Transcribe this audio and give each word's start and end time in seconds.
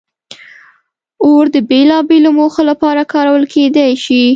اور 1.25 1.43
د 1.53 1.55
بېلابېلو 1.69 2.29
موخو 2.39 2.61
لپاره 2.71 3.01
کارول 3.13 3.43
کېدی 3.53 3.89
شي. 4.03 4.23